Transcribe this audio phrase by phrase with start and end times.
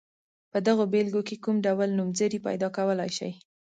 [0.51, 3.31] په دغو بېلګو کې کوم ډول نومځري پیداکولای شئ.